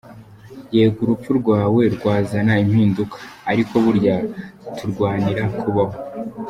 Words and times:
Yego 0.75 0.97
urupfu 1.03 1.29
rwawe 1.39 1.81
rwazana 1.95 2.53
impinduka, 2.63 3.17
ariko 3.51 3.73
burya 3.83 4.15
turwanira 4.77 5.43
kubaho. 5.59 5.97